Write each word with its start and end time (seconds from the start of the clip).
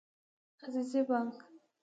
عزیزي 0.63 1.01
بانګ 1.07 1.33